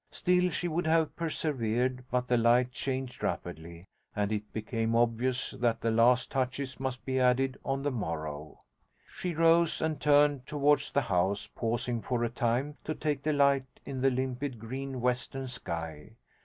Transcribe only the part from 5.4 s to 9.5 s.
that the last touches must be added on the morrow. She